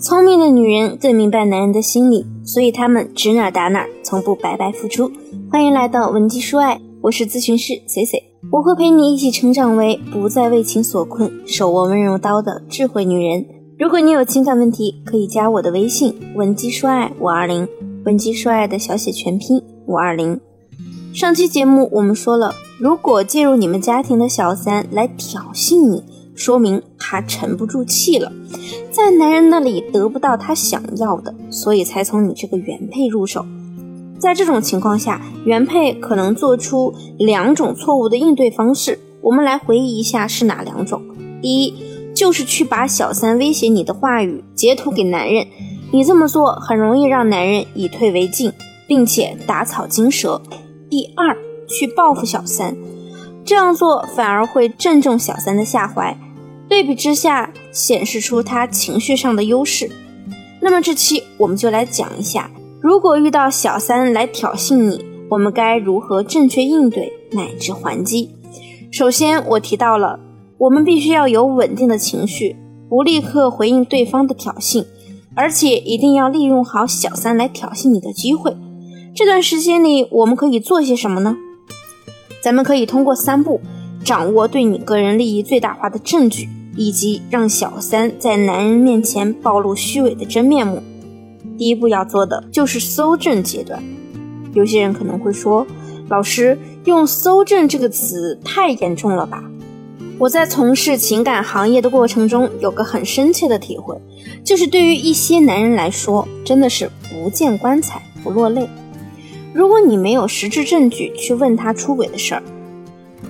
[0.00, 5.10] 聪明的女人更明白男人的心理，所以她们指哪打哪，从不白白付出。
[5.50, 8.22] 欢迎来到文姬说爱，我是咨询师 C C，
[8.52, 13.44] 我会陪你一起成长为不再为情所困、手握温柔刀的智慧女人。
[13.76, 17.66] 如果你有情感问题，可以加我的微信文姬说爱五二零，
[18.04, 20.40] 文姬说爱的小写全拼五二零。
[21.12, 26.04] 上期节目我们说了，如果介入你们家庭的小三来挑衅你，
[26.38, 28.32] 说明他沉不住气了，
[28.92, 33.44] 在男人那里得不到他想要的，所以才从你这个原配入手。
[34.20, 39.00] 在这种情况下，原配可能做出两种错误的应对方式。
[39.20, 41.02] 我们来回忆一下是哪两种？
[41.42, 41.74] 第一，
[42.14, 45.44] 就是去把小三威胁你的话语截图给男人，
[45.92, 48.52] 你这么做很容易让男人以退为进，
[48.86, 50.40] 并且打草惊蛇。
[50.88, 51.36] 第二，
[51.68, 52.76] 去报复小三，
[53.44, 56.16] 这样做反而会正中小三的下怀，
[56.68, 59.90] 对比之下显示出他情绪上的优势。
[60.60, 68.30] 那么这期我们就来讲一下，如果遇到小三来挑衅你，我们该如何正确应对乃至还击？
[68.90, 70.20] 首先，我提到了
[70.58, 72.56] 我们必须要有稳定的情绪，
[72.88, 74.84] 不立刻回应对方的挑衅，
[75.34, 78.56] 而且一定要利用好小三来挑衅你的机会。
[79.14, 81.36] 这段时间里，我们可以做些什么呢？
[82.42, 83.60] 咱们可以通过三步，
[84.04, 86.48] 掌握对你个人利益最大化的证据，
[86.78, 90.80] 以及让小三在男人面前暴露虚伪的真面目。
[91.58, 93.82] 第一步要做的就是搜证阶段。
[94.54, 95.66] 有些人可能会说，
[96.08, 99.42] 老师用“搜证”这个词太严重了吧？
[100.20, 103.96] 我在从事情感行业的过程中，有个很深切的体会，
[104.44, 108.68] 就是对于一些男人来说，真的是不见棺材不落泪。
[109.52, 112.42] 如果你没有实质证据去问他出轨的事儿，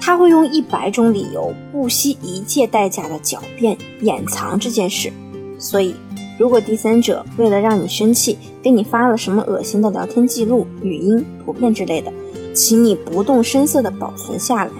[0.00, 5.12] 他会用一百种理由，不惜一切代价的狡辩掩藏这件事。
[5.58, 5.94] 所以，
[6.38, 12.12] 如果第三者为了让你生气，给你发了什么恶心的聊天记录、语音、图片之类的，
[12.54, 14.70] 请你不动声色的保存下来。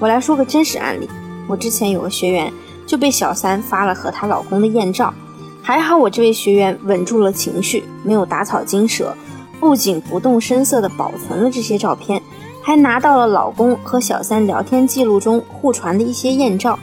[0.00, 1.08] 我来说个真实案例，
[1.46, 2.52] 我之前有个学员
[2.86, 5.12] 就被小三发了和她老公的艳照，
[5.62, 9.14] 还好我这位学员稳住了情绪，没有打草惊蛇。
[9.60, 12.22] 不仅不动声色地保存了这些照片，
[12.68, 16.78] 还拿到了老公和小三聊天记录中互传的一些艳照，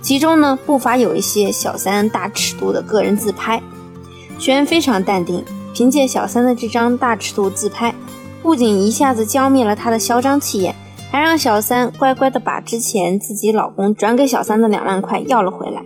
[0.00, 3.60] 其中呢不乏有一些小三大尺度的个人自拍。
[4.38, 5.44] 学员非常淡定，
[5.74, 7.92] 凭借小三的这张大尺度自拍，
[8.40, 10.72] 不仅一下子浇灭了他的嚣张气焰，
[11.10, 15.82] 还让小三乖乖的把之前自己老公转给小三的两万块要了回来。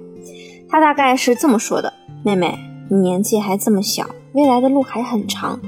[0.69, 1.91] 他大概是这么说的
[2.22, 2.59] ：“妹妹，
[2.91, 5.59] 你年纪还这么小，未来的路还很长。”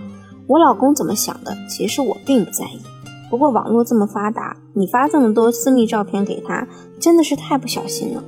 [0.47, 1.57] 我老公怎么想的？
[1.71, 2.79] 其实我并不在意。
[3.33, 6.69] 不过网络这么发达，你发这么多私密照片给他，
[7.01, 8.23] 真的是太不小心了。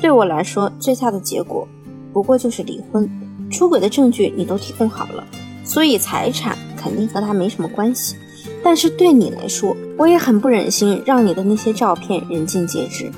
[0.00, 1.68] 对我来说，最差的结果
[2.14, 3.06] 不过就是离婚。
[3.50, 5.22] 出轨的证据你都提供好了，
[5.64, 8.16] 所以财产肯定和他没什么关系。
[8.64, 13.12] 但是对你来说，我也很不忍心让你的那些照片人尽皆知。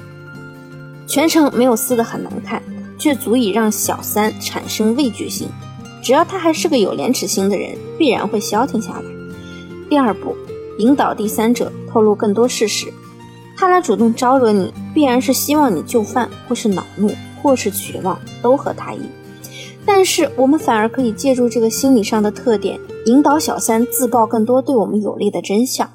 [1.07, 2.61] 全程没有撕的很难看，
[2.99, 5.47] 却足以让小三产生畏惧心。
[6.03, 9.03] 只要他还是个有廉耻心的人，必然会消停下来。
[9.89, 10.35] 第二步，
[10.79, 12.93] 引导第三者透露更多事实。
[13.57, 17.11] 他来主动招惹你，必然是希望你就范，或是恼怒，
[17.43, 19.01] 或是绝望，都合他意。
[19.87, 25.91] 但是我们反而可以借助这个心理上的特点，引导小三自曝更多对我们有利的真相。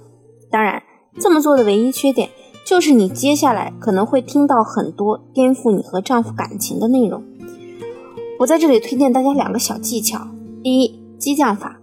[0.51, 0.81] 当然，
[1.19, 2.29] 这么做的唯一缺点，
[2.63, 7.23] 就是你接下来可能会听到很多颠覆你和丈夫感情的内容。
[8.40, 10.28] 我在这里推荐大家两个小技巧：
[10.63, 11.78] 第一，激将法。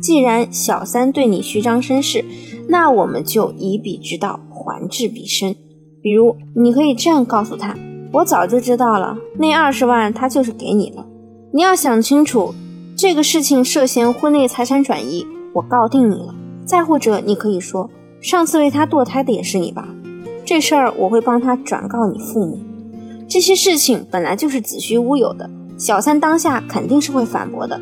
[0.00, 2.24] 既然小三对你虚张声势，
[2.68, 5.54] 那我们就以彼之道还治彼身。
[6.00, 7.76] 比如，你可以这样告诉他
[8.12, 11.06] ：“我早就知道了，那二十万他就是给你了。
[11.52, 12.54] 你要想清楚，
[12.96, 19.88] 这个事情涉嫌婚内财产转移，我告定你了。”再或者，你可以说：“上次为他堕胎的也是你吧？
[20.44, 22.58] 这事儿我会帮他转告你父母。
[23.28, 27.80] 这些事情本来就是子虚乌有的。”小三当下肯定是会反驳的，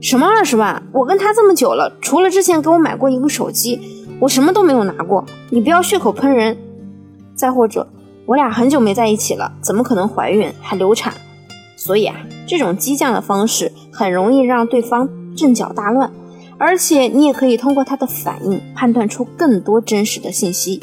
[0.00, 0.80] 什么二十万？
[0.92, 3.80] 我跟他这么久了，除了之前给我买过一个手机，
[4.20, 5.24] 我什么都没有拿过。
[5.50, 6.56] 你不要血口喷人。
[7.34, 7.88] 再或者，
[8.24, 11.12] 我俩很久没在一起了，怎么可能怀孕还流产？
[11.76, 12.14] 所以啊，
[12.46, 16.12] 这种激将的方式很容易让对方阵脚大乱，
[16.58, 20.80] 而且你也可以通过他的反应判断出更多真实的信息。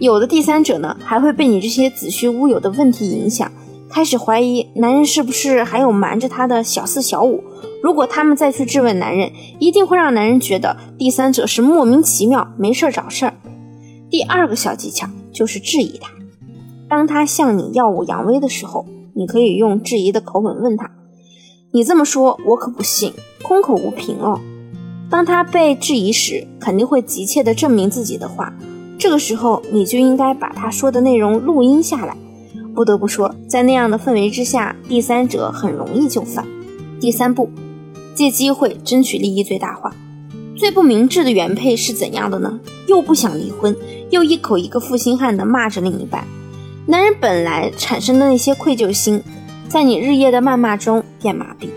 [0.00, 3.50] 有的第三者呢，还会被你这些子虚乌有的问题影响。
[3.90, 7.42] 开始怀疑男人是不是还有瞒着他的小四小五？
[7.82, 13.34] 如果他们再去质问男人，一定会让男人觉得第三者是莫名其妙没事找事儿。
[14.10, 16.10] 第二个小技巧就是质疑他，
[16.88, 20.90] 当他向你耀武扬威的时候，你可以用质疑的口吻问他
[21.72, 23.12] ：“你这么说，我可不信，
[23.42, 24.40] 空口无凭哦。
[25.10, 28.52] 当他被质疑时，肯定会急切地证明自己的话。
[28.98, 32.16] 这个时候，你就应该把他说的内容录音下来。
[32.78, 36.46] 不得不说，在那样的氛围之下，第三者很容易就范。
[37.00, 37.50] 第三步，
[38.14, 39.92] 借机会争取利益最大化。
[40.56, 42.60] 最不明智的原配是怎样的呢？
[42.86, 43.74] 又不想离婚，
[44.10, 46.24] 又一口一个负心汉的骂着另一半。
[46.86, 49.20] 男人本来产生的那些愧疚心，
[49.68, 51.70] 在你日夜的谩骂中变麻痹。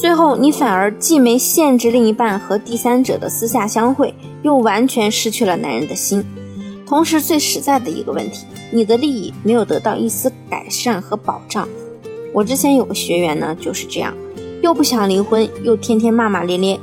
[0.00, 6.24] 最后，你反而既没限制另一半和第三者的私下相会，又完全失去了男人的心。
[6.86, 11.68] 同时，最实在的一个问题，你的利益没有得到一丝改善和保障。
[12.32, 14.14] 我之前有个学员呢，就是这样，
[14.62, 16.78] 又不想离婚，又天天骂骂咧咧。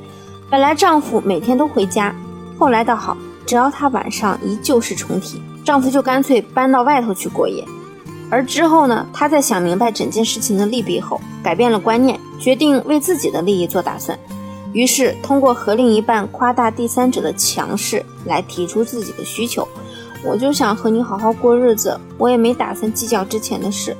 [0.50, 2.16] 本来丈夫每天都回家，
[2.58, 3.16] 后来倒好，
[3.46, 7.64] 只要她晚上一旧事重提，丈夫就干脆搬到外头去过夜。
[8.30, 12.20] 而之后呢，她在想明白整件事情的利弊后，改变了观念。
[12.40, 14.18] 决定为自己的利益做打算，
[14.74, 19.68] 于是通过和另一半夸大第三者的强势来提出自己的需求。
[20.24, 23.96] 我就想和你好好过日子，我也没打算计较之前的事，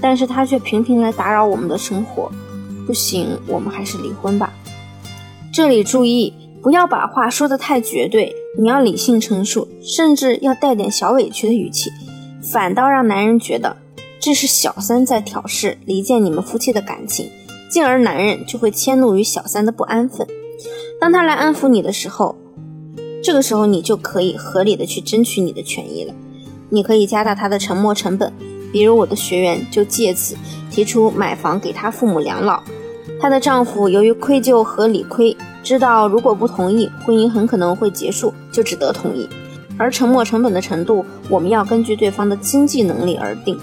[0.00, 2.30] 但是他却频频来打扰我们的生活，
[2.86, 4.52] 不行，我们还是离婚吧。
[5.52, 6.32] 这里注意，
[6.62, 11.90] 不要把话说得太绝对，你要理性陈述，甚至要带点小委屈的语气，
[12.52, 13.76] 反倒让男人觉得
[14.20, 17.30] 这是小三在挑事，离间你们夫妻的感情。
[17.68, 20.24] 进而男人就会迁怒于小三的不安分。
[21.00, 22.36] 当他来安抚你的时候，
[23.24, 26.12] 这个时候你就可以合理的去争取你的权益了。
[26.68, 28.30] 你可以加大他的沉默成本，
[28.70, 30.36] 比如我的学员就借此
[30.70, 32.62] 提出买房给他父母养老。
[33.18, 39.26] 她的丈夫由于愧疚和理亏，知道如果不同意，婚姻很可能会结束，就只得同意。
[39.78, 43.58] 而沉默成本的程度，我们要根据对方的经济能力而定。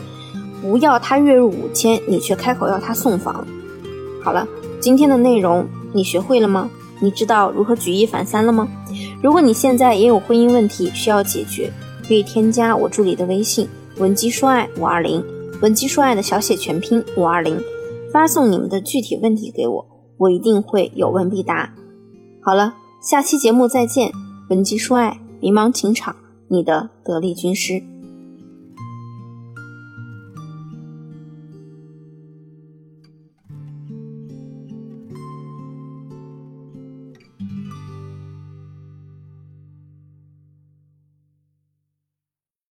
[0.59, 3.45] 不要他月入五千，你却开口要他送房。
[4.23, 4.47] 好了，
[4.79, 6.67] 今天的内容你学会了吗？
[7.01, 8.67] 你知道如何举一反三了吗？
[9.21, 11.71] 如果你现在也有婚姻问题需要解决，
[12.07, 13.67] 可以添加我助理的微信
[13.97, 15.23] 文姬说爱五二零，
[15.61, 17.59] 文姬说爱的小写全拼五二零，
[18.13, 19.85] 发送你们的具体问题给我，
[20.17, 21.73] 我一定会有问必答。
[22.41, 24.11] 好了，下期节目再见，
[24.49, 26.15] 文姬说爱，迷茫情场，
[26.47, 27.90] 你的得力军师。